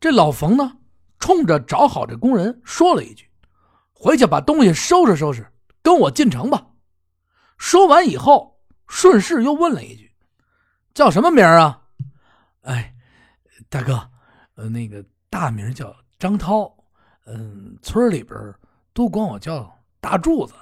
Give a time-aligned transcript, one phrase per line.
[0.00, 0.78] 这老冯呢，
[1.18, 3.28] 冲着找好这工人说了一句
[3.92, 5.50] ：“回去把东西收拾收拾，
[5.82, 6.66] 跟我进城吧。”
[7.58, 10.14] 说完以后，顺势又问了一句
[10.94, 11.82] ：“叫什么名啊
[12.62, 12.94] ？”“哎，
[13.68, 14.08] 大哥，
[14.54, 16.72] 呃，那个大名叫张涛，
[17.26, 18.38] 嗯，村里边
[18.92, 20.54] 都管我叫大柱子。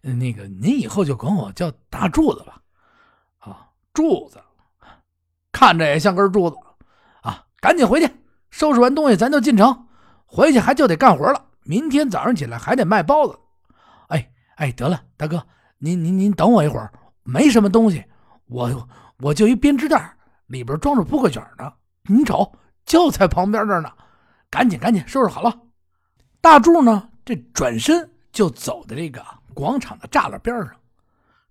[0.00, 2.62] 那个您以后就管我叫大柱子吧。
[3.38, 4.40] ”“啊，柱子，
[5.50, 6.56] 看着也像根柱子！
[7.66, 8.08] 赶紧回去，
[8.48, 9.88] 收拾完东西咱就进城。
[10.24, 13.36] 回去还就得干活了，明天早上起来还得卖包子。
[14.06, 15.44] ”“哎哎，得了，大哥。”
[15.78, 16.92] 您您您等我一会儿，
[17.24, 18.04] 没什么东西，
[18.46, 18.88] 我
[19.18, 20.16] 我就一编织袋，
[20.46, 21.72] 里边装着扑克卷呢。
[22.04, 22.52] 您瞅，
[22.84, 23.90] 就在旁边这呢。
[24.48, 25.52] 赶紧赶紧收拾好了。
[26.40, 29.20] 大柱呢，这转身就走到这个
[29.54, 30.70] 广场的栅栏边上。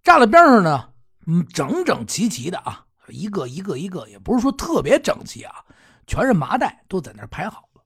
[0.01, 0.91] 栅栏边上呢，
[1.27, 5.53] 嗯，整整齐齐的啊，一个一个一个，也不是说特别整齐啊，
[6.07, 7.81] 全是麻袋，都在那排好了。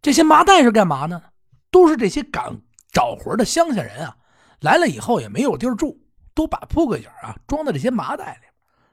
[0.00, 1.22] 这些麻袋是干嘛呢？
[1.70, 2.56] 都是这些赶
[2.92, 4.16] 找活的乡下人啊。
[4.60, 6.00] 来了以后也没有地儿住，
[6.34, 8.48] 都把铺盖卷啊装在这些麻袋里，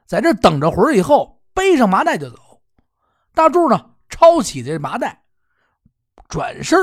[0.06, 2.62] 在这等着魂以后背上麻袋就走。
[3.34, 5.24] 大柱呢抄起这麻袋，
[6.28, 6.78] 转身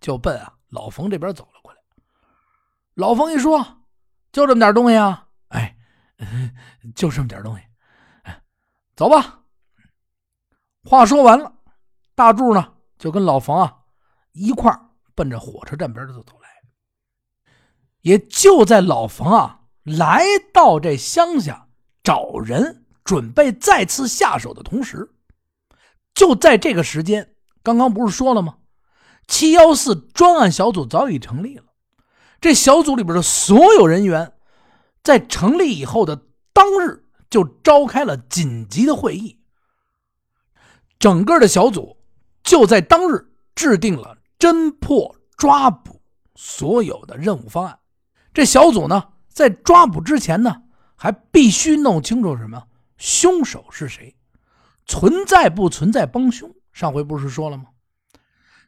[0.00, 1.78] 就奔啊老冯这边走了过来。
[2.94, 3.64] 老冯一说
[4.32, 5.28] ：“就这么点东西啊？
[5.48, 5.76] 哎，
[6.96, 7.62] 就这么点东西。
[8.22, 8.42] 哎，
[8.96, 9.40] 走吧。”
[10.84, 11.52] 话说完了，
[12.14, 13.74] 大柱呢就跟老冯啊
[14.32, 14.70] 一块
[15.14, 16.48] 奔着火车站边就走来。
[18.02, 21.68] 也就在老冯啊来到这乡下
[22.02, 25.10] 找人准备再次下手的同时，
[26.14, 28.58] 就在这个时间，刚刚不是说了吗？
[29.26, 31.64] 七幺四专案小组早已成立了。
[32.42, 34.34] 这小组里边的所有人员，
[35.02, 39.40] 在成立以后的当日就召开了紧急的会议。
[41.04, 41.98] 整个的小组
[42.42, 46.00] 就在当日制定了侦破抓捕
[46.34, 47.78] 所有的任务方案。
[48.32, 50.62] 这小组呢，在抓捕之前呢，
[50.96, 52.66] 还必须弄清楚什么
[52.96, 54.16] 凶手是谁，
[54.86, 56.50] 存在不存在帮凶。
[56.72, 57.66] 上回不是说了吗？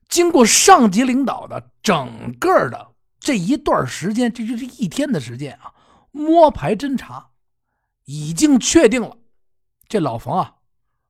[0.07, 2.89] 经过上级领导的整个的
[3.19, 5.73] 这一段时间，这就是一天的时间啊，
[6.11, 7.31] 摸排侦查，
[8.05, 9.17] 已经确定了，
[9.89, 10.57] 这老冯啊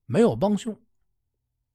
[0.07, 0.79] 没有帮凶，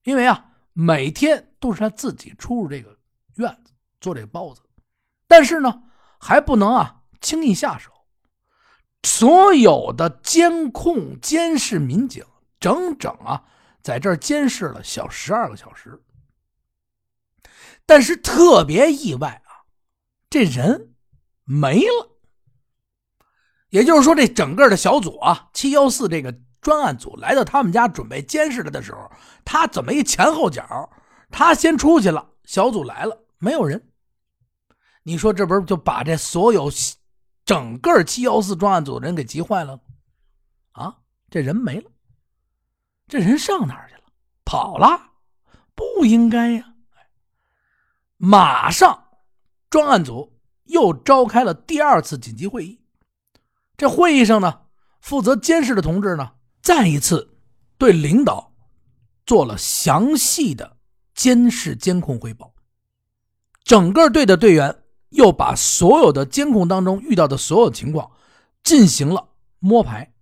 [0.04, 2.98] 因为啊每天都是他自己出入这个
[3.36, 4.62] 院子做这个包子，
[5.28, 5.84] 但是呢。
[6.24, 7.90] 还不能啊，轻易下手。
[9.02, 12.24] 所有的监控、监视民警，
[12.60, 13.44] 整整啊，
[13.82, 16.00] 在这儿监视了小十二个小时。
[17.88, 19.66] 但是特别意外啊，
[20.30, 20.94] 这人
[21.44, 22.20] 没了。
[23.70, 29.12] 也就是说，这整个的小组啊，七幺四这个专案组来到他们家准备监视他的时候，
[29.44, 30.90] 他怎么一前后脚？
[31.30, 33.90] 他先出去了，小组来了，没有人。
[35.04, 36.70] 你说这不是就把这所有
[37.44, 39.80] 整个七幺四专案组的人给急坏了？
[40.74, 40.98] 啊，
[41.30, 41.90] 这人没了，
[43.08, 44.04] 这人上哪儿去了？
[44.46, 45.12] 跑了？
[45.74, 46.76] 不应该呀！
[48.18, 49.08] 马上，
[49.70, 52.80] 专案组又召开了第二次紧急会议。
[53.76, 54.62] 这会议上呢，
[55.00, 57.38] 负责监视的同志呢，再一次
[57.78, 58.54] 对领导
[59.26, 60.78] 做了详细的
[61.14, 62.54] 监视监控汇报。
[63.64, 64.78] 整个队的队员。
[65.12, 68.12] 又把所有的监控当中遇到的所有情况
[68.64, 69.28] 进行了
[69.60, 70.14] 摸排。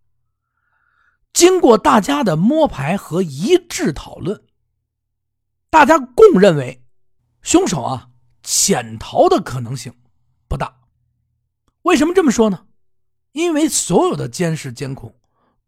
[1.32, 4.44] 经过大家的摸排和一致讨论，
[5.70, 6.84] 大家共认为
[7.44, 8.10] 凶手啊
[8.42, 9.94] 潜逃的可能性
[10.48, 10.80] 不大。
[11.84, 12.66] 为什么这么说呢？
[13.34, 15.16] 因为所有的监视监控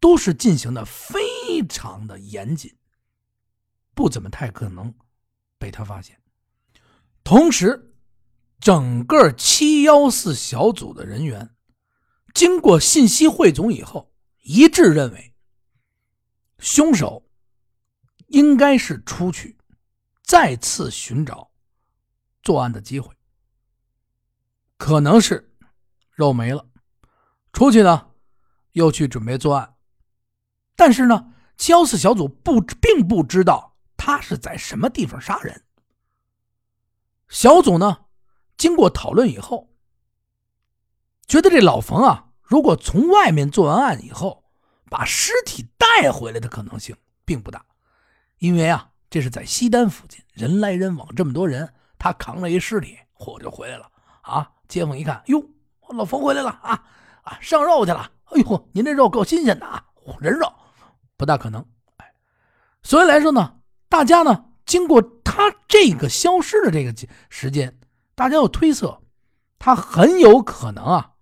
[0.02, 2.76] 都是进行的非常的严谨，
[3.94, 4.92] 不怎么太可能
[5.56, 6.20] 被他发现。
[7.24, 7.88] 同时。
[8.60, 11.52] 整个七幺四小组的人员
[12.32, 14.14] 经过信息汇总以后，
[14.44, 15.34] 一致认为，
[16.60, 17.28] 凶手
[18.28, 19.58] 应该是出去
[20.22, 21.50] 再次寻找
[22.40, 23.12] 作案的机会，
[24.76, 25.52] 可能是
[26.12, 26.64] 肉没了，
[27.52, 28.12] 出去呢
[28.74, 29.74] 又去准备作案，
[30.84, 35.62] 但是呢，七幺四小组不并不知道他是在什么地方杀人，
[37.28, 38.06] 小组呢。
[38.56, 39.70] 经过讨论以后，
[41.28, 44.42] 觉得这老冯啊，如果从外面做完案以后，
[44.90, 47.64] 把尸体带回来的可能性并不大，
[48.38, 53.88] 因为啊，这是在西单附近，人来人往，这么多人，他扛了一尸体，嚯就回来了
[54.22, 54.50] 啊！
[54.66, 55.40] 街坊一看，哟，
[55.90, 56.84] 老冯回来了啊
[57.22, 58.10] 啊，上肉去了！
[58.24, 59.84] 哎呦，您这肉够新鲜的啊，
[60.20, 60.52] 人肉
[61.22, 61.64] 不大可能。
[61.98, 62.14] 哎，
[62.82, 66.92] 所以来说呢，大家呢，经过他这个消失的这个
[67.30, 67.78] 时间，
[68.16, 69.00] 大家要推测，
[69.56, 71.12] 他很有可能啊，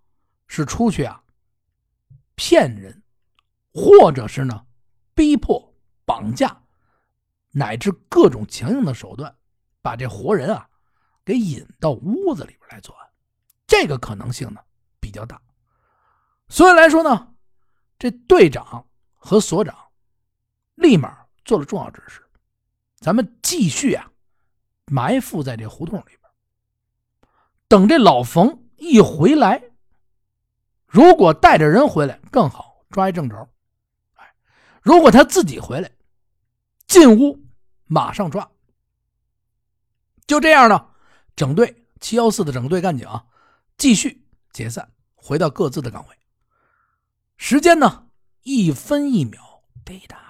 [0.47, 1.23] 是出去啊
[2.35, 3.03] 骗人，
[3.75, 4.65] 或者是呢
[5.15, 5.75] 逼迫、
[6.07, 6.63] 绑架，
[7.51, 9.37] 乃至各种强硬的手段，
[9.83, 10.67] 把这活人啊
[11.27, 13.07] 给引到屋子里边来作案。
[13.67, 14.63] 这个可能性呢
[14.99, 15.39] 比较大。
[16.49, 17.35] 所以来说呢，
[17.99, 19.77] 这队长和所长
[20.81, 22.23] 立马做了重要指示。
[22.97, 24.11] 咱们继续啊，
[24.87, 26.21] 埋伏在这胡同里边，
[27.69, 29.63] 等这老冯一回来，
[30.87, 33.49] 如果带着人回来更好，抓一正着。
[34.15, 34.35] 哎，
[34.83, 35.91] 如果他自己回来，
[36.87, 37.39] 进屋
[37.87, 38.51] 马上抓。
[40.27, 40.89] 就这样呢，
[41.37, 43.25] 整队七幺四的整队干警啊
[43.79, 46.17] 继续解散，回到各自的岗位。
[47.37, 48.09] 时间呢，
[48.43, 50.30] 一分一秒，滴答。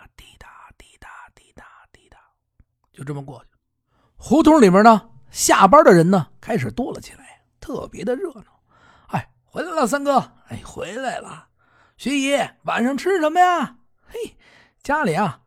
[3.00, 3.46] 就这么过去，
[4.18, 8.60] 胡同里面呢，下班的人呢开始多了起来，特别的热闹。
[9.06, 10.18] 哎，回来了，三哥，
[10.48, 11.48] 哎，回来了。
[11.96, 13.78] 徐姨，晚上吃什么呀？
[14.06, 14.36] 嘿，
[14.82, 15.40] 家里啊，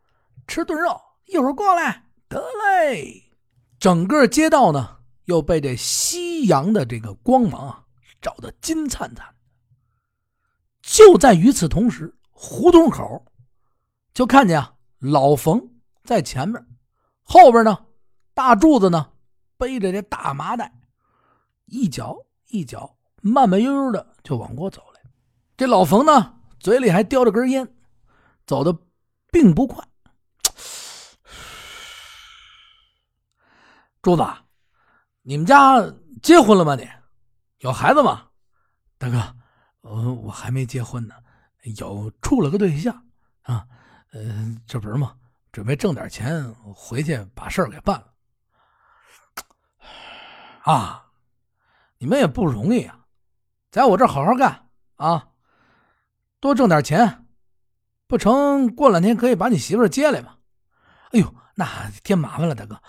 [0.48, 2.06] 吃炖肉，一会儿过来。
[2.28, 2.42] 得
[2.74, 3.30] 嘞。
[3.78, 7.84] 整个街道呢，又被这夕阳的这个光芒啊，
[8.20, 9.32] 照得金灿灿。
[10.82, 13.24] 就在与此同时，胡同口
[14.12, 15.70] 就看见啊，老冯
[16.02, 16.60] 在前面。
[17.24, 17.84] 后边呢，
[18.32, 19.10] 大柱子呢，
[19.56, 20.72] 背着这大麻袋，
[21.66, 22.16] 一脚
[22.48, 25.00] 一脚，慢慢悠悠的就往过走来。
[25.56, 27.74] 这老冯呢，嘴里还叼着根烟，
[28.46, 28.76] 走的
[29.32, 29.82] 并不快。
[34.02, 34.22] 柱子，
[35.22, 35.80] 你们家
[36.22, 36.76] 结婚了吗？
[36.76, 36.88] 你
[37.58, 38.28] 有孩子吗？
[38.98, 39.34] 大哥，
[39.80, 41.14] 我我还没结婚呢，
[41.78, 43.06] 有处了个对象
[43.42, 43.66] 啊，
[44.12, 45.16] 呃，这不是吗？
[45.54, 48.12] 准备挣点钱回去把事儿给办了，
[50.64, 51.06] 啊！
[51.98, 53.06] 你们也不容易啊，
[53.70, 55.28] 在我这好好干啊，
[56.40, 57.24] 多挣点钱，
[58.08, 60.38] 不成过两天可以把你媳妇接来吗？
[61.12, 62.82] 哎呦，那添麻烦了，大哥，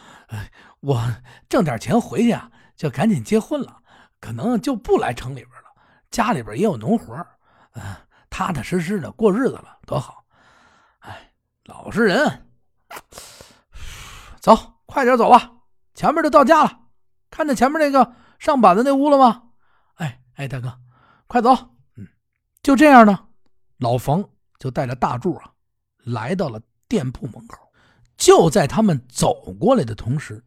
[0.80, 1.00] 我
[1.48, 3.80] 挣点钱回去啊，就赶紧结婚了，
[4.20, 5.70] 可能就不来城里边了，
[6.10, 7.16] 家里边也有农活
[7.74, 7.96] 嗯，
[8.32, 10.26] 踏踏实实的过日子了，多好！
[11.02, 11.32] 哎，
[11.66, 12.42] 老实人。
[14.42, 15.52] 走，快点走吧，
[15.94, 16.82] 前面就到家了。
[17.30, 19.44] 看见前面那个上板子那屋了吗？
[19.96, 20.80] 哎哎，大哥，
[21.28, 21.50] 快走。
[21.96, 22.08] 嗯，
[22.62, 23.28] 就这样呢。
[23.78, 25.52] 老冯就带着大柱啊，
[25.98, 27.60] 来到了店铺门口。
[28.16, 30.46] 就在他们走过来的同时，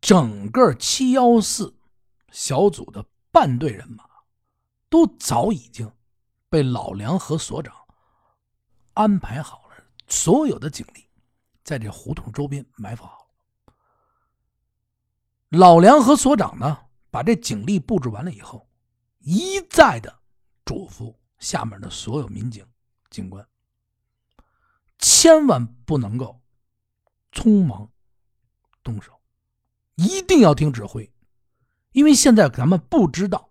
[0.00, 1.74] 整个七幺四
[2.30, 4.04] 小组的半队人马
[4.88, 5.90] 都早已经
[6.48, 7.74] 被老梁和所长
[8.94, 9.61] 安排好。
[10.12, 11.08] 所有的警力
[11.64, 13.26] 在这胡同周边埋伏好。
[15.48, 16.78] 老梁和所长呢，
[17.10, 18.68] 把这警力布置完了以后，
[19.20, 20.14] 一再的
[20.66, 22.62] 嘱咐下面的所有民警、
[23.08, 23.48] 警官，
[24.98, 26.38] 千万不能够
[27.32, 27.90] 匆忙
[28.82, 29.18] 动手，
[29.94, 31.10] 一定要听指挥，
[31.92, 33.50] 因为现在咱们不知道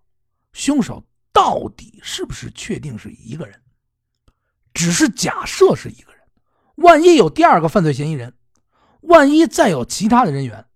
[0.52, 3.60] 凶手到底是不是确定是一个人，
[4.72, 6.21] 只是假设是一个人。
[6.76, 8.34] 万一有第二个犯罪嫌疑人，
[9.02, 10.66] 万一再有其他的人员，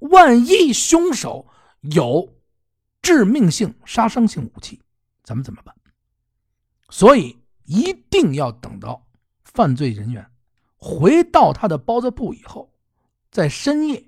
[0.00, 1.46] 万一凶手
[1.80, 2.34] 有
[3.00, 4.82] 致命性、杀伤性武器，
[5.22, 5.74] 咱们怎么办？
[6.90, 9.06] 所以一定要等到
[9.44, 10.30] 犯罪人员
[10.76, 12.72] 回到他的包子铺以后，
[13.30, 14.04] 在深夜，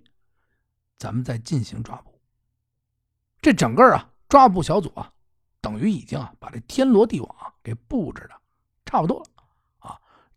[0.96, 2.20] 咱们再进行抓捕。
[3.40, 5.12] 这整个啊抓捕小组啊，
[5.60, 8.34] 等于已经啊把这天罗地网给布置的
[8.84, 9.37] 差不多了。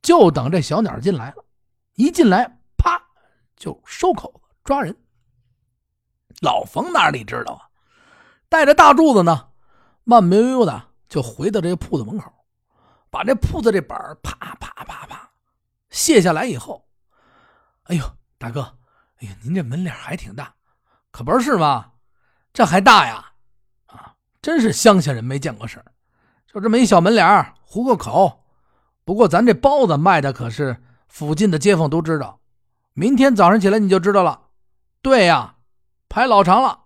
[0.01, 1.45] 就等这小鸟进来了，
[1.93, 3.01] 一进来，啪，
[3.55, 4.95] 就收口子抓人。
[6.41, 7.69] 老冯哪里知道啊？
[8.49, 9.49] 带着大柱子呢，
[10.03, 12.33] 慢悠悠的就回到这铺子门口，
[13.09, 15.31] 把这铺子这板啪啪啪啪
[15.91, 16.87] 卸下来以后，
[17.83, 18.61] 哎呦，大哥，
[19.19, 20.53] 哎呀，您这门脸还挺大，
[21.11, 21.91] 可不是吗？
[22.51, 23.33] 这还大呀？
[23.85, 25.85] 啊，真是乡下人没见过事儿，
[26.47, 28.40] 就这么一小门脸糊个口。
[29.03, 32.39] 不过咱这包子卖的可是附近的街坊都知道，
[32.93, 34.47] 明天早上起来你就知道了。
[35.01, 35.55] 对呀，
[36.07, 36.85] 排老长了。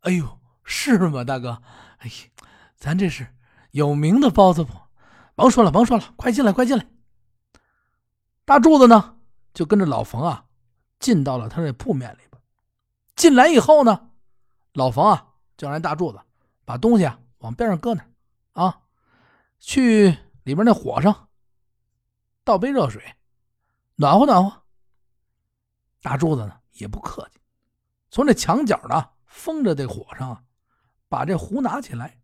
[0.00, 1.62] 哎呦，是吗，大哥？
[1.98, 2.12] 哎呀，
[2.76, 3.26] 咱这是
[3.70, 4.72] 有名的包子铺，
[5.34, 6.86] 甭说了，甭说了，快进来，快进来。
[8.44, 9.16] 大柱子呢，
[9.54, 10.44] 就跟着老冯啊，
[11.00, 12.40] 进到了他那铺面里边。
[13.16, 14.10] 进来以后呢，
[14.74, 15.26] 老冯啊，
[15.56, 16.20] 就让大柱子
[16.64, 18.04] 把东西啊往边上搁那
[18.52, 18.80] 啊，
[19.58, 21.27] 去里边那火上。
[22.48, 23.04] 倒杯热水，
[23.96, 24.62] 暖和暖和。
[26.00, 27.38] 大柱子呢也不客气，
[28.10, 30.46] 从这墙角呢封着这火上，
[31.10, 32.18] 把这壶拿起来，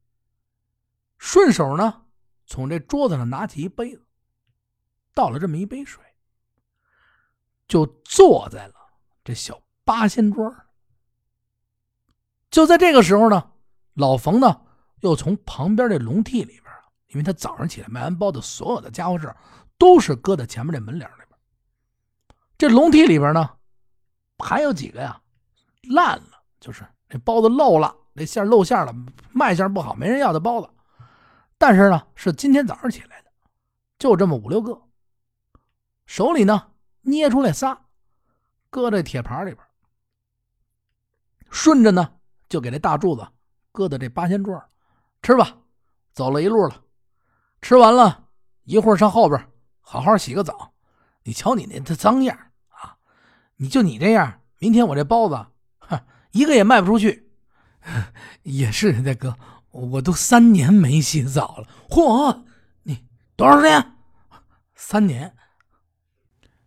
[1.19, 2.07] 顺手呢
[2.47, 4.03] 从这桌子上拿起一杯子，
[5.13, 6.03] 倒了这么一杯水，
[7.69, 8.75] 就坐在了
[9.23, 10.57] 这小八仙桌。
[12.51, 13.53] 就在这个时候呢，
[13.93, 14.63] 老冯呢
[15.01, 16.65] 又从旁边这笼屉里边
[17.09, 19.37] 因为他早上起来卖完包子，所有的家伙事
[19.79, 21.29] 都是搁在前面这门脸里边。
[22.57, 23.51] 这笼屉里边呢，
[24.39, 25.21] 还有几个呀，
[25.91, 28.95] 烂了，就是那包子漏了，那馅漏馅了，
[29.33, 30.71] 卖相不好，没人要的包子。
[31.59, 33.31] 但是呢，是今天早上起来的，
[33.99, 34.81] 就这么五六个。
[36.07, 36.71] 手里呢
[37.03, 37.87] 捏出来仨，
[38.71, 39.67] 搁在铁盘里边，
[41.51, 42.15] 顺着呢
[42.49, 43.27] 就给这大柱子
[43.73, 44.63] 搁在这八仙桌
[45.23, 45.57] 吃吧。
[46.13, 46.81] 走了一路了。
[47.61, 48.29] 吃完了
[48.63, 49.51] 一会儿上后边
[49.85, 50.73] 好好洗个澡。
[51.23, 52.37] 你瞧你那这脏样
[52.69, 52.97] 啊！
[53.57, 55.47] 你就你这样，明天我这包子，
[55.79, 56.01] 哼，
[56.33, 57.31] 一个也卖不出去。
[58.43, 59.37] 也是大哥，
[59.71, 61.69] 我都三年没洗澡了。
[61.89, 62.45] 嚯，
[62.83, 63.97] 你多长时间？
[64.75, 65.35] 三年。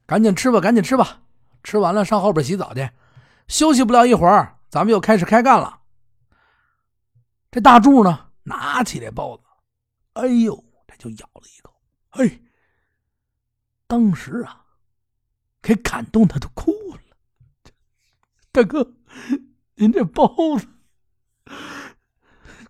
[0.06, 1.22] 赶紧吃吧，赶紧吃吧。
[1.64, 2.90] 吃完了上后边洗澡去。
[3.48, 5.82] 休息不了一会儿，咱们又开始开干了。
[7.52, 9.44] 这大柱呢，拿起这包子，
[10.14, 10.64] 哎呦！
[10.88, 11.74] 这就咬了一口，
[12.12, 12.40] 哎，
[13.88, 14.66] 当时啊，
[15.62, 17.00] 给感动的都哭了。
[18.52, 18.94] 大哥，
[19.76, 20.28] 您这包
[20.58, 20.68] 子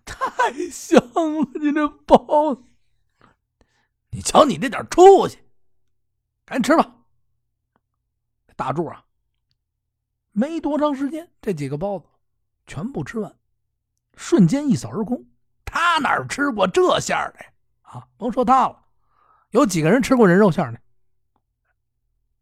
[0.04, 2.62] 太香了，您这包子，
[4.10, 5.38] 你瞧你这点出息，
[6.44, 6.94] 赶紧吃吧。
[8.54, 9.04] 大柱啊，
[10.30, 12.06] 没多长时间，这几个包子
[12.66, 13.36] 全部吃完，
[14.16, 15.26] 瞬间一扫而空。
[15.64, 17.52] 他哪吃过这馅的呀？
[17.82, 18.84] 啊，甭说他了，
[19.50, 20.80] 有几个人吃过人肉馅的？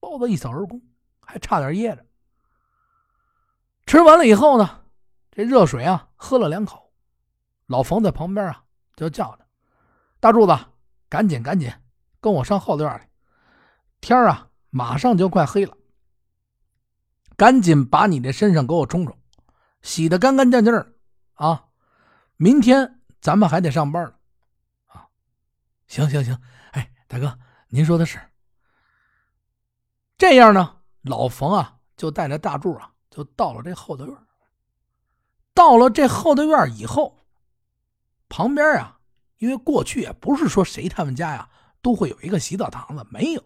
[0.07, 0.81] 包子一扫而空，
[1.19, 2.07] 还差点噎着。
[3.87, 4.85] 吃完了以后呢，
[5.33, 6.93] 这热水啊喝了两口，
[7.67, 8.63] 老冯在旁边啊
[8.95, 9.45] 就叫着
[10.21, 10.57] ：“大柱子，
[11.09, 11.73] 赶紧赶紧，
[12.21, 13.03] 跟我上后院里，
[14.01, 15.77] 天啊马上就快黑了，
[17.37, 19.19] 赶紧把你这身上给我冲冲，
[19.83, 20.93] 洗的干干净净的
[21.35, 21.65] 啊！
[22.37, 24.15] 明天咱们还得上班呢。”
[24.87, 25.09] 啊
[25.89, 27.37] 行行行，哎，大哥，
[27.71, 28.21] 您说的是。
[30.19, 34.17] 这样呢，老冯啊，就带着大柱啊，就到了这后头院。
[35.53, 37.19] 到了这后头院以后，
[38.29, 38.99] 旁边啊，
[39.39, 41.49] 因为过去啊，不是说谁他们家呀
[41.83, 43.43] 都会有一个洗澡堂子，没有，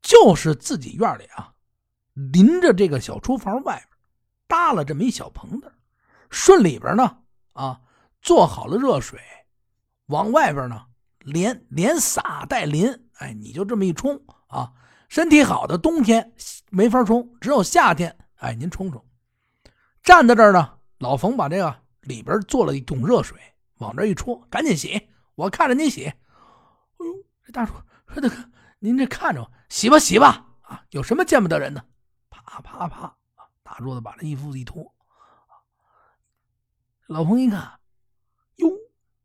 [0.00, 1.52] 就是自己院里啊，
[2.14, 3.88] 临着这个小厨房外边
[4.46, 5.72] 搭了这么一小棚子，
[6.30, 7.18] 顺里边呢
[7.52, 7.80] 啊，
[8.22, 9.20] 做好了热水，
[10.06, 10.86] 往外边呢。
[11.20, 14.72] 连连洒带淋，哎，你就这么一冲啊！
[15.08, 16.32] 身体好的冬天
[16.70, 19.04] 没法冲，只有夏天，哎，您冲冲。
[20.02, 23.38] 站在这儿呢，老冯把这个里边做了一桶热水，
[23.78, 26.04] 往这一戳，赶紧洗，我看着你洗。
[26.04, 26.14] 哎
[27.06, 27.06] 呦，
[27.44, 27.72] 这大叔
[28.20, 28.30] ：“大哥，
[28.78, 31.84] 您这看着洗吧洗吧啊，有什么见不得人的？”
[32.30, 33.14] 啪啪啪！
[33.62, 34.94] 大柱子把这衣服一脱，
[37.06, 37.78] 老冯一看，
[38.56, 38.70] 哟，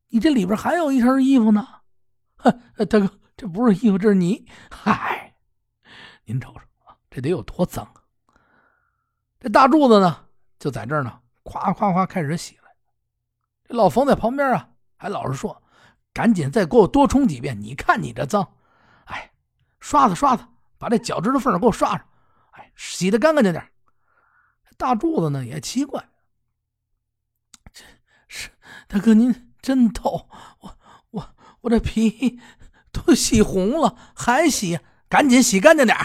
[0.09, 1.65] 你这里边还有一身衣服呢。
[2.89, 4.45] 大哥，这不是衣服，这是泥。
[4.69, 5.22] 嗨，
[6.25, 8.01] 您瞅瞅啊，这得有多脏啊！
[9.39, 10.25] 这大柱子呢，
[10.57, 12.63] 就在这儿呢，夸夸夸开始洗了。
[13.63, 15.61] 这老冯在旁边啊，还老是说
[16.13, 18.55] ：“赶紧再给我多冲几遍，你看你这脏。”
[19.05, 19.31] 哎，
[19.79, 20.45] 刷子刷子，
[20.77, 22.07] 把这脚趾头缝给我刷上。
[22.51, 23.61] 哎，洗的干干净净。
[24.77, 26.09] 大柱子呢也奇怪，
[27.71, 27.83] 这
[28.27, 28.49] 是
[28.87, 30.29] 大哥您真逗
[30.61, 30.77] 我
[31.11, 31.35] 我。
[31.61, 32.41] 我这皮
[32.91, 34.79] 都洗红了，还洗？
[35.13, 35.95] 赶紧洗干净点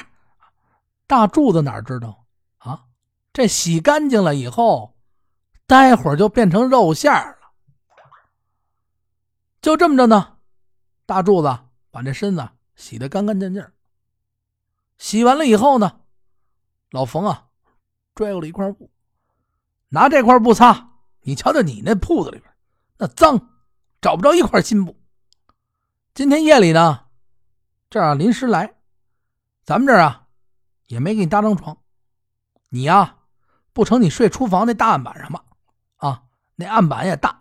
[1.07, 2.27] 大柱子哪知道
[2.59, 2.85] 啊？
[3.33, 4.99] 这洗干净了以后，
[5.67, 7.39] 待会儿就变成肉馅了。
[9.63, 10.37] 就这么着呢，
[11.07, 11.59] 大柱子
[11.91, 12.47] 把这身子
[12.77, 13.67] 洗得干干净净。
[14.99, 16.01] 洗完了以后呢，
[16.91, 17.47] 老冯啊，
[18.15, 18.91] 拽过了一块布，
[19.89, 20.87] 拿这块布擦。
[21.23, 22.53] 你瞧瞧你那铺子里边，
[22.99, 23.41] 那脏，
[24.03, 25.01] 找不着一块新布。
[26.13, 27.07] 今天夜里呢，
[27.89, 28.75] 这儿临时来，
[29.69, 30.23] 咱们这儿啊
[30.87, 31.77] 也没给你搭张床，
[32.71, 33.17] 你呀
[33.75, 35.45] 不成，你睡厨房那大案板上吧，
[35.97, 36.23] 啊，
[36.57, 37.39] 那案板也大，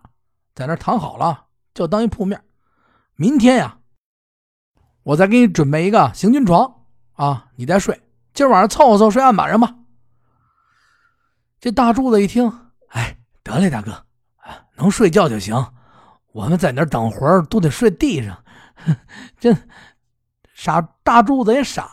[0.53, 2.43] 在那躺好了，就当一铺面。
[3.15, 3.79] 明天呀，
[5.03, 7.97] 我再给你准备一个行军床啊，你再睡。
[8.33, 9.73] 今晚上凑合凑合睡案板上吧。
[11.61, 12.51] 这大柱子一听，
[12.89, 14.05] 哎，得嘞，大哥，
[14.75, 15.55] 能睡觉就行，
[16.33, 18.43] 我们在那等活儿都得睡地上。
[19.39, 19.55] 这
[20.53, 21.89] 傻大柱子也傻，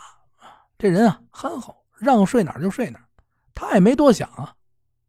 [0.85, 3.09] 这人啊憨厚，让睡哪儿就睡哪儿，
[3.55, 4.55] 他也没多想啊。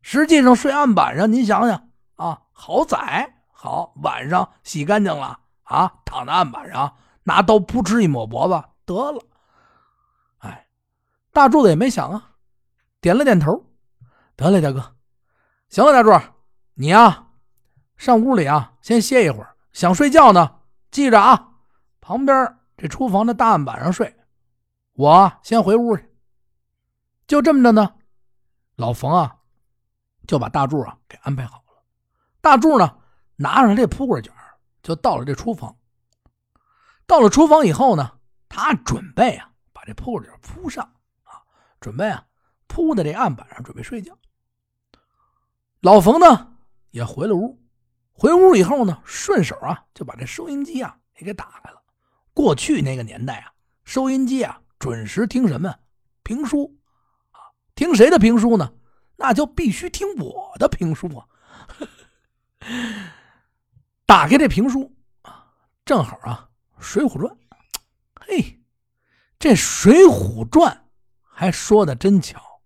[0.02, 9.22] 实际上睡案板上，您想想啊，好宰，好晚上洗干净了啊，躺在案板上，拿刀扑哧一抹脖子得了。
[10.38, 10.66] 哎，
[11.34, 12.30] 大柱子也没想啊，
[13.02, 13.66] 点了点头，
[14.38, 14.96] 得嘞，大哥，
[15.68, 16.26] 行了，大柱，
[16.76, 17.28] 你呀，
[17.98, 19.58] 上屋里啊，先歇一会儿。
[19.74, 21.50] 想睡觉呢，记着啊，
[22.00, 24.16] 旁边这厨房的大案板上睡。
[24.96, 26.10] 我先回屋去。
[27.28, 27.96] 就这么着呢，
[28.76, 29.38] 老冯啊，
[30.28, 31.84] 就把大柱啊给安排好了。
[32.40, 32.98] 大柱呢，
[33.36, 34.34] 拿上这铺盖卷
[34.82, 35.76] 就到了这厨房。
[37.06, 40.84] 到了厨房以后呢，他准备啊，把这铺盖卷铺上
[41.24, 41.44] 啊，
[41.80, 42.26] 准备啊，
[42.68, 44.18] 铺在这案板上，准备睡觉。
[45.82, 46.56] 老冯呢，
[46.92, 47.62] 也回了屋。
[48.14, 51.82] 回屋以后呢，顺手啊就把这收音机啊也给打开了。
[52.34, 53.52] 过去那个年代啊，
[53.84, 55.76] 收音机啊准时听什么
[56.24, 56.78] 评书
[57.32, 57.40] 啊？
[57.76, 58.74] 听谁的评书呢？
[59.18, 61.26] 那就必须听我的评书啊！
[64.06, 65.48] 打开这评书啊，
[65.86, 66.50] 正好啊
[66.82, 67.34] 《水浒传》。
[68.20, 68.62] 嘿，
[69.40, 70.72] 这《水浒传》
[71.22, 72.62] 还说的真巧，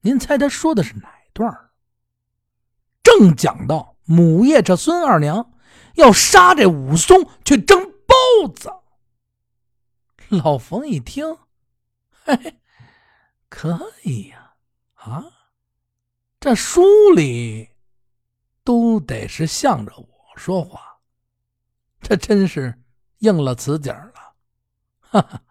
[0.00, 1.70] 您猜他说的是哪段？
[3.02, 3.96] 正讲到。
[4.06, 5.52] 母夜叉孙二娘
[5.94, 8.68] 要杀这武松去蒸包子。
[10.38, 11.36] 老冯一听，
[12.24, 12.60] 嘿嘿，
[13.48, 14.54] 可以呀，
[14.94, 15.24] 啊，
[16.38, 16.80] 这书
[17.16, 17.68] 里
[18.62, 21.00] 都得是向着我说话，
[22.00, 22.80] 这真是
[23.18, 24.36] 应了词景了。
[25.00, 25.42] 哈哈，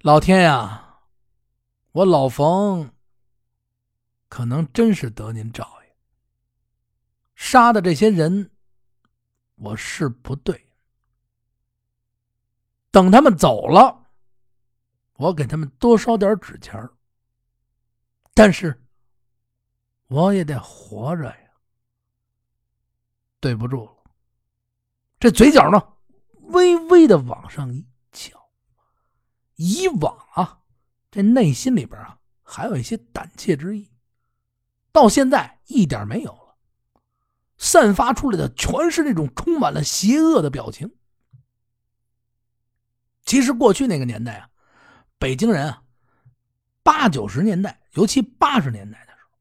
[0.00, 0.98] 老天呀，
[1.92, 2.92] 我老冯
[4.28, 5.94] 可能真是得您照应。
[7.36, 8.50] 杀的这些人，
[9.54, 10.71] 我是不对。
[12.92, 14.06] 等他们走了，
[15.14, 16.88] 我给他们多烧点纸钱
[18.34, 18.80] 但是，
[20.06, 21.36] 我也得活着呀。
[23.40, 23.92] 对不住了，
[25.18, 25.82] 这嘴角呢，
[26.52, 28.38] 微微的往上一翘。
[29.56, 30.60] 以往啊，
[31.10, 33.90] 这内心里边啊，还有一些胆怯之意，
[34.92, 36.56] 到现在一点没有了。
[37.58, 40.94] 散发出来的全是那种充满了邪恶的表情。
[43.32, 44.46] 其实过去那个年代啊，
[45.18, 45.82] 北京人啊，
[46.82, 49.38] 八九十年代，尤其八十年代的时候，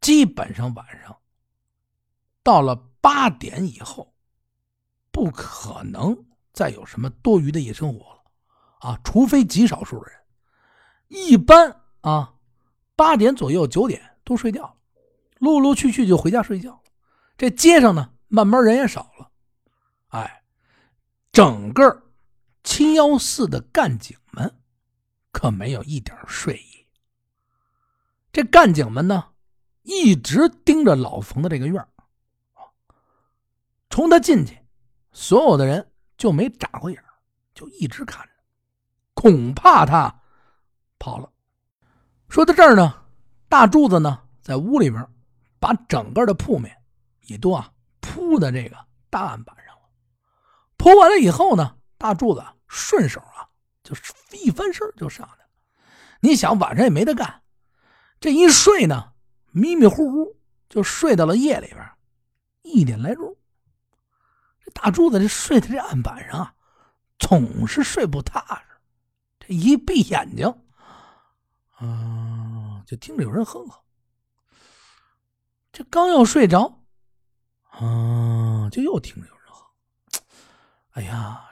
[0.00, 1.14] 基本上晚上
[2.42, 4.14] 到了八点以后，
[5.10, 6.16] 不可能
[6.54, 8.22] 再有什么多余的夜生活了
[8.78, 10.18] 啊，除非极少数的人。
[11.08, 12.32] 一般啊，
[12.96, 14.74] 八点左右、九点都睡觉了，
[15.38, 16.80] 陆陆续续就回家睡觉了。
[17.36, 19.30] 这街上呢，慢慢人也少了，
[20.08, 20.42] 哎，
[21.30, 22.04] 整个
[22.66, 24.58] 七幺四的干警们
[25.30, 26.86] 可没有一点睡意。
[28.32, 29.28] 这干警们呢，
[29.82, 31.86] 一直盯着老冯的这个院
[33.88, 34.58] 从他进去，
[35.12, 37.02] 所有的人就没眨过眼，
[37.54, 38.32] 就一直看着，
[39.14, 40.14] 恐怕他
[40.98, 41.32] 跑了。
[42.28, 43.06] 说到这儿呢，
[43.48, 45.08] 大柱子呢，在屋里边
[45.60, 46.76] 把整个的铺面。
[47.26, 48.76] 也都啊铺在这个
[49.10, 49.82] 大案板上了，
[50.76, 53.48] 铺完了以后呢，大柱子顺手啊
[53.82, 55.50] 就是一翻身就上来了。
[56.20, 57.42] 你想晚上也没得干，
[58.20, 59.12] 这一睡呢，
[59.52, 60.36] 迷迷糊糊
[60.68, 61.90] 就睡到了夜里边
[62.62, 63.36] 一点来钟。
[64.64, 66.54] 这大柱子这睡在这案板上啊，
[67.18, 68.76] 总是睡不踏实。
[69.38, 70.46] 这一闭眼睛，
[71.76, 73.80] 啊，就听着有人哼哼。
[75.72, 76.82] 这刚要睡着。
[77.70, 79.64] 啊，就又听着有人哼，
[80.92, 81.45] 哎呀，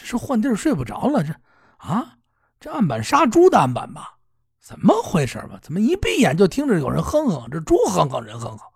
[0.00, 1.30] 这是换地儿睡不着了，这
[1.76, 2.16] 啊，
[2.58, 4.16] 这案板杀猪的案板吧？
[4.58, 5.58] 怎么回事吧？
[5.60, 7.46] 怎么一闭眼就听着有人哼哼？
[7.50, 8.70] 这猪哼哼，人哼哼！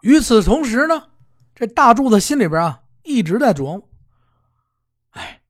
[0.00, 1.10] 与此同时呢，
[1.54, 3.88] 这大柱子心里边啊一直在琢磨：
[5.10, 5.42] 哎，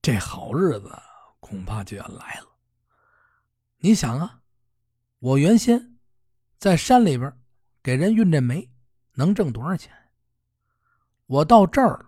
[0.00, 0.96] 这好日子
[1.40, 2.46] 恐怕就要来了。
[3.78, 4.38] 你想啊，
[5.18, 5.96] 我原先
[6.60, 7.36] 在山里边
[7.82, 8.70] 给人运这煤。
[9.14, 9.92] 能挣多少钱？
[11.26, 11.98] 我到这儿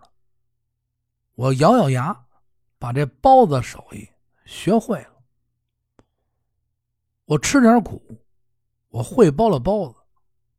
[1.35, 2.25] 我咬咬牙，
[2.77, 4.09] 把这包子手艺
[4.45, 5.11] 学会了。
[7.25, 8.01] 我吃点苦，
[8.89, 9.95] 我会包了包子，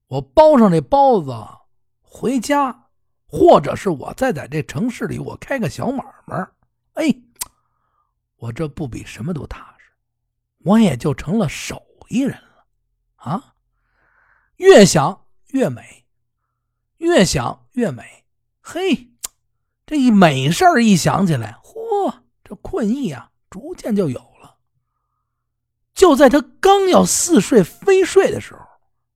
[0.07, 1.33] 我包上这包子
[2.01, 2.89] 回家，
[3.27, 6.37] 或者是我再在这城市里我开个小买卖
[6.95, 7.15] 哎，
[8.37, 9.93] 我这不比什么都踏实，
[10.59, 12.67] 我也就成了手艺人了
[13.17, 13.55] 啊！
[14.57, 15.99] 越想越美。
[16.99, 18.25] 越想越美，
[18.61, 19.12] 嘿，
[19.93, 24.57] 这一美事儿一想起来，嚯，这困意啊，逐渐就有了。
[25.93, 28.61] 就在他刚要似睡非睡的时候，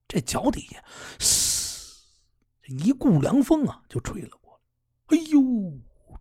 [0.07, 0.83] 这脚底下，
[1.17, 2.05] 嘶，
[2.67, 5.17] 一股凉风啊，就吹了过来。
[5.17, 5.41] 哎呦，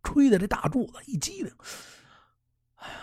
[0.03, 1.55] 吹的这大柱子一激灵。
[2.77, 2.99] 哎呀，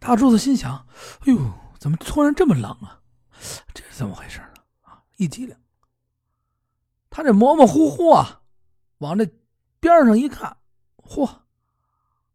[0.00, 0.84] 大柱子心想：
[1.20, 1.38] 哎呦，
[1.78, 3.02] 怎么突然这么冷啊？
[3.72, 4.62] 这是怎么回事呢？
[4.80, 5.56] 啊，一激灵，
[7.08, 8.42] 他这模模糊糊啊，
[8.98, 9.24] 往这
[9.82, 10.56] 边上一看，
[10.98, 11.28] 嚯，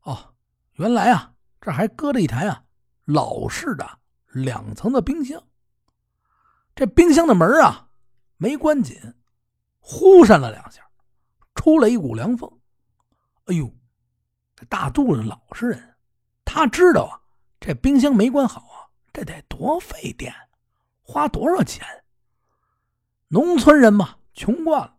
[0.01, 0.33] 哦，
[0.73, 2.65] 原来啊，这还搁着一台啊。
[3.05, 3.99] 老式的
[4.33, 5.41] 两层的冰箱，
[6.75, 7.87] 这冰箱的门啊
[8.35, 8.99] 没关紧，
[9.79, 10.85] 呼扇了两下，
[11.55, 12.51] 出来一股凉风。
[13.45, 13.73] 哎呦，
[14.53, 15.95] 这大肚子老实人，
[16.43, 17.21] 他知道啊，
[17.61, 20.35] 这冰箱没关好啊，这得多费电，
[21.01, 21.87] 花多少钱？
[23.29, 24.97] 农村人嘛，穷惯了，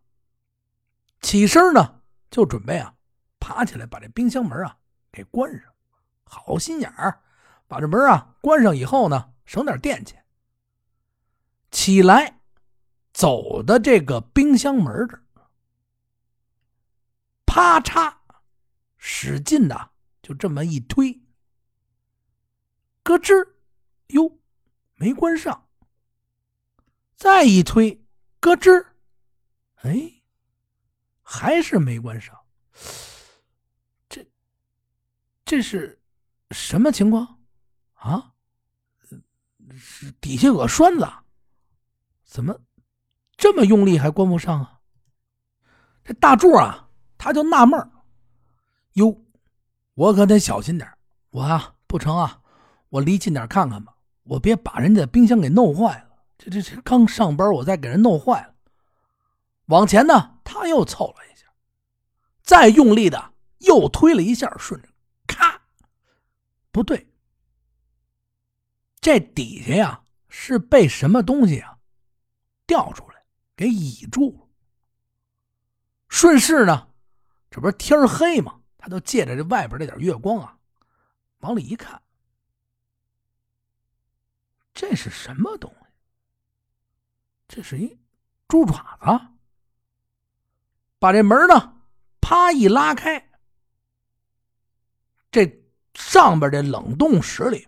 [1.21, 1.98] 起身呢
[2.31, 2.95] 就准备啊，
[3.39, 4.79] 爬起来把这冰箱门啊
[5.11, 5.73] 给关上，
[6.25, 7.23] 好心眼儿。
[7.67, 10.25] 把这门啊关上以后呢，省点电钱。
[11.71, 12.41] 起来，
[13.13, 15.21] 走的这个冰箱门这
[17.45, 18.15] 啪嚓，
[18.97, 19.91] 使劲的
[20.23, 21.21] 就这么一推，
[23.03, 23.53] 咯吱，
[24.09, 24.39] 哟，
[24.95, 25.69] 没关上。
[27.17, 28.03] 再一推，
[28.41, 28.87] 咯吱，
[29.83, 30.18] 哎，
[31.31, 32.35] 还是没关上。
[34.09, 34.27] 这，
[35.45, 36.01] 这是
[36.53, 37.39] 什么情况？
[37.93, 38.33] 啊，
[39.77, 41.07] 是底下有个栓子，
[42.25, 42.59] 怎么
[43.37, 44.81] 这么用力还关不上啊？
[46.03, 46.89] 这大柱啊，
[47.19, 47.79] 他就纳闷
[48.95, 49.23] 哟，
[49.93, 50.91] 我可得小心点
[51.29, 52.41] 我啊不成啊，
[52.89, 56.09] 我离近点看看吧，我别把人家冰箱给弄坏了。
[56.39, 58.55] 这这这刚上班，我再给人弄坏了。
[59.67, 61.18] 往前呢，他又凑了，
[62.49, 64.89] 再用力的又推了一下，顺着，
[65.27, 65.61] 咔，
[66.73, 67.07] 不对。
[69.03, 71.79] 这底下呀是被什么东西啊
[72.67, 73.23] 掉出来
[73.55, 74.49] 给倚住了。
[76.09, 76.89] 顺势呢，
[77.51, 78.59] 这不是天黑吗？
[78.79, 80.59] 他就借着这外边这点月光啊，
[81.41, 82.01] 往里一看，
[84.73, 85.87] 这是什么东西？
[87.47, 87.95] 这是一
[88.49, 89.27] 猪爪子。
[90.99, 91.78] 把这门呢，
[92.29, 93.27] 啪一拉开，
[95.31, 95.65] 这
[95.95, 97.67] 上边这冷冻室里。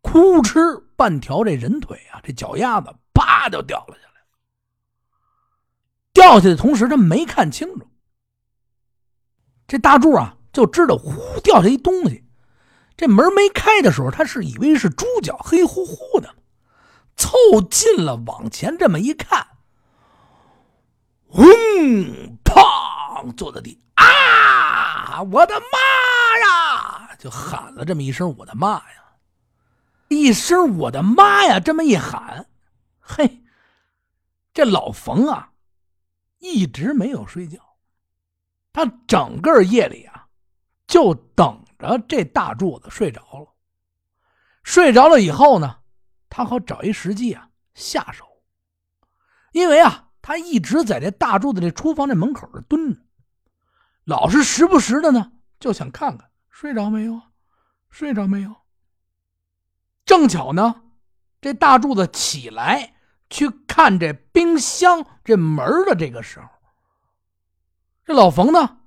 [0.00, 4.20] 哭哧，半条这人腿啊，这脚丫子啪就掉了下来。
[6.12, 7.86] 掉下的同时，他没看清楚。
[9.68, 12.24] 这大柱啊，就知道呼掉下一东西。
[12.96, 16.34] 这门没开的时候，他是以为是猪脚，黑乎乎的。
[17.14, 17.38] 凑
[17.70, 19.46] 近了，往前这么一看，
[21.28, 21.44] 轰，
[22.42, 23.78] 砰，坐在地
[24.90, 25.22] 啊！
[25.22, 27.16] 我的妈呀！
[27.18, 29.04] 就喊了这么一声：“我的妈呀！”
[30.08, 32.48] 一声“我的妈呀”这么一喊，
[32.98, 33.42] 嘿，
[34.52, 35.52] 这老冯啊，
[36.38, 37.58] 一直没有睡觉。
[38.72, 40.26] 他整个夜里啊，
[40.86, 43.54] 就等着这大柱子睡着了。
[44.62, 45.78] 睡着了以后呢，
[46.28, 48.26] 他好找一时机啊下手。
[49.52, 53.00] 因为啊，他一直在这大柱子这厨房这门口这蹲着，
[54.10, 57.30] 老是时不时的呢，就想看看睡着没有啊，
[57.90, 58.52] 睡着没有。
[60.04, 60.82] 正巧呢，
[61.40, 62.96] 这大柱子起来
[63.28, 66.48] 去看这冰箱这门的这个时候，
[68.04, 68.78] 这老冯呢，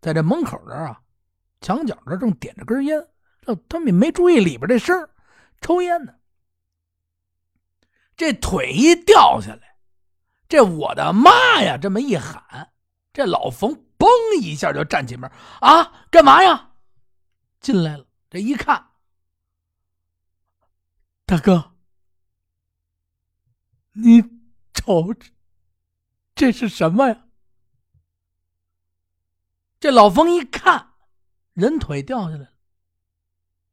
[0.00, 1.02] 在这门口这儿啊，
[1.60, 3.06] 墙角这正点着根烟，
[3.42, 5.06] 这他们也没注意里边这声
[5.60, 6.14] 抽烟呢。
[8.16, 9.76] 这腿一掉下来，
[10.48, 11.76] 这我的妈呀！
[11.76, 12.72] 这么一喊，
[13.12, 16.72] 这老冯嘣一下就站起门啊，干嘛呀？
[17.60, 18.86] 进来了，这一看。
[21.26, 21.74] 大哥，
[23.92, 24.22] 你
[24.72, 25.14] 瞅，
[26.34, 27.26] 这是什么呀？
[29.78, 30.94] 这老冯一看，
[31.52, 32.52] 人腿掉下来了，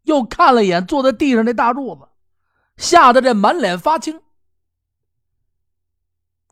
[0.03, 2.07] 又看了一眼坐在地上那大柱子，
[2.75, 4.21] 吓得这满脸发青，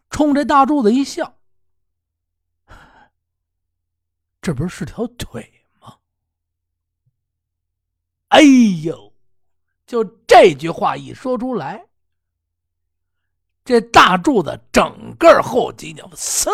[0.09, 1.37] 冲这大柱子一笑
[4.45, 5.97] ：“这不是条腿吗？”
[8.29, 8.41] 哎
[8.83, 9.11] 呦！
[9.87, 11.87] 就这句话一说出来，
[13.63, 16.51] 这大柱子整个后脊梁呲，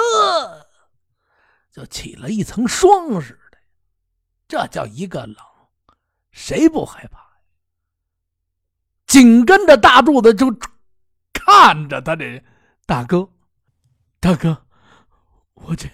[1.69, 3.58] 就起了一层霜似的。
[4.47, 5.36] 这叫一个冷，
[6.32, 7.30] 谁不害怕？
[9.06, 10.49] 紧跟着大柱子就
[11.34, 12.41] 看着他这
[12.86, 13.30] 大哥，
[14.21, 14.65] 大哥，
[15.56, 15.89] 我这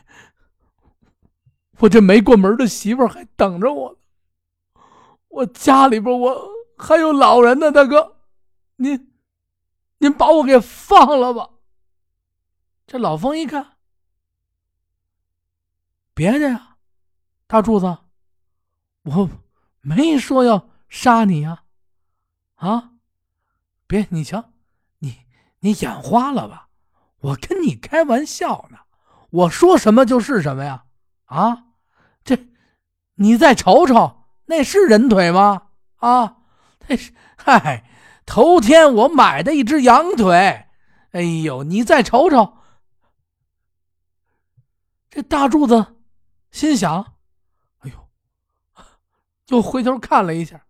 [1.79, 4.81] 我这没过门的媳妇还等着我呢，
[5.29, 6.57] 我家里边我。
[6.79, 8.17] 还有老人呢，大哥，
[8.75, 9.11] 您
[9.97, 11.49] 您把我给放了吧。
[12.85, 13.77] 这老冯一看，
[16.13, 16.77] 别的呀，
[17.47, 17.97] 大柱子，
[19.01, 19.27] 我
[19.81, 21.63] 没说要杀你呀，
[22.57, 22.91] 啊，
[23.87, 24.51] 别，你瞧，
[24.99, 25.25] 你
[25.61, 26.69] 你眼花了吧？
[27.21, 28.77] 我跟你开玩笑呢，
[29.31, 30.85] 我说什么就是什么呀，
[31.25, 31.66] 啊，
[33.17, 35.69] 你再瞅瞅，那是人腿吗？
[35.97, 36.38] 啊，
[36.88, 37.84] 那是，嗨，
[38.25, 40.67] 头天我买的一只羊腿，
[41.12, 42.58] 哎呦，你再瞅瞅。
[45.10, 45.97] 这大柱子
[46.51, 47.15] 心想
[47.80, 48.08] ：“哎呦！”
[49.49, 50.65] 又回头看了一下，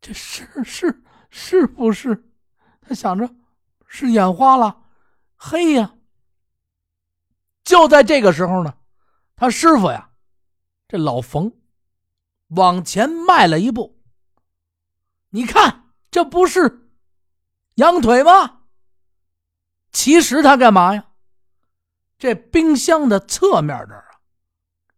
[0.00, 2.30] 这是是是不是？
[2.80, 3.30] 他想着
[3.86, 4.82] 是眼花了。
[5.36, 5.94] 嘿呀！
[7.62, 8.74] 就在这个时候呢，
[9.36, 10.10] 他师傅呀，
[10.88, 11.52] 这老冯
[12.48, 14.00] 往前迈了一步。
[15.30, 16.90] 你看，这不是
[17.74, 18.62] 羊腿吗？
[19.92, 21.06] 其实他干嘛呀？
[22.18, 24.20] 这冰箱的侧面这儿啊，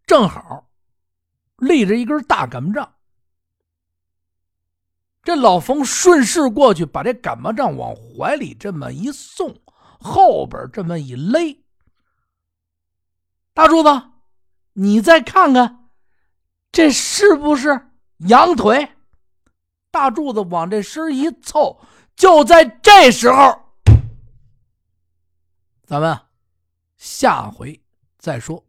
[0.06, 0.70] 正好
[1.56, 2.94] 立着一根大擀面杖。
[5.24, 9.61] 这老冯顺势过去，把这擀面杖往怀里这么一送，
[9.98, 11.61] 后边这么一勒。
[13.52, 13.88] 大柱子，
[14.74, 15.88] 你再看看，
[16.79, 17.88] 这是不是
[18.19, 18.88] 羊腿？
[19.91, 21.81] 大柱子往这身一凑，
[22.14, 23.61] 就在这时候，
[25.85, 26.17] 咱们。
[26.97, 27.81] 下回
[28.17, 28.64] 再说。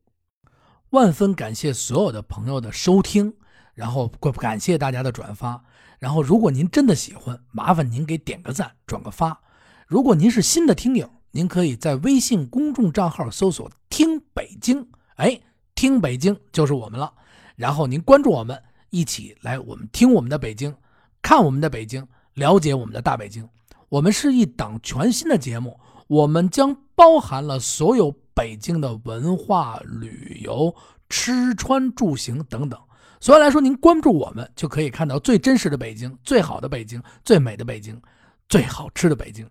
[0.89, 3.32] 万分感谢所有的朋友的收听，
[3.76, 5.63] 然后感谢大家的转发。
[6.00, 9.39] 然后，如果您真的喜欢，麻烦您给点个赞、转个发。
[9.86, 15.39] 如果您是新的听友，您可以在微信公众账号搜索“听北京”，哎，
[15.76, 17.13] 听北京就是我们了。
[17.60, 18.58] 然后您关注我们，
[18.89, 20.74] 一起来我们听我们的北京，
[21.22, 23.45] 看我们的北京，了解我们的大北京。
[23.89, 25.78] 我们是一档全新的节目。
[26.08, 30.74] 我们将包含了所有北京的文化、旅游、
[31.10, 32.80] 吃穿住行等等。
[33.19, 38.02] 所以来说，您关注我们就可以看到最真实的北京、最好的北京、最美的北京、
[38.48, 39.45] 最好吃的北京。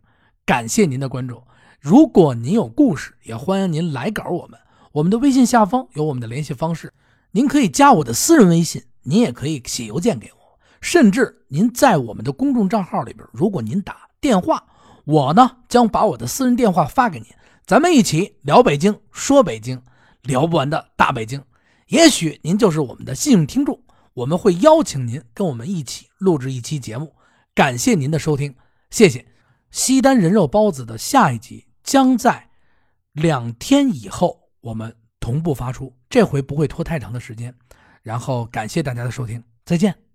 [0.47, 1.43] 感谢您的关注。
[1.79, 4.59] 如果您有故事，也欢迎您来稿我们。
[4.93, 6.91] 我们的微信下方有我们的联系方式，
[7.33, 14.65] 您可以加我的私人微信，您也可以写邮件给我，甚至您在我们的公众账号里边，如果您打电话。
[15.05, 17.29] 我呢，将把我的私人电话发给您，
[17.65, 19.83] 咱们一起聊北京，说北京，
[20.21, 21.43] 聊不完的大北京。
[21.87, 27.15] 也许您就是我们的幸运听众，我们会邀请您跟我们一起录制一期节目。
[27.55, 28.55] 感谢您的收听，
[28.91, 29.25] 谢谢。
[29.71, 32.51] 西单人肉包子的下一集将在
[33.13, 37.55] 两天以后我们同步发出，这回不会拖太长的时间。
[38.03, 40.08] 然后感谢大家的收听，再见。